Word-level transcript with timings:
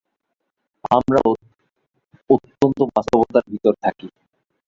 আমরা 0.91 1.19
অত্যন্ত 2.29 2.79
ব্যস্ততার 2.91 3.45
ভিতর 3.51 3.73
থাকি। 3.83 4.07